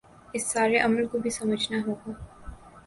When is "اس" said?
0.33-0.43